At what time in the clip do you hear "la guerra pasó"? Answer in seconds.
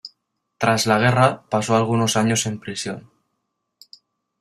0.87-1.75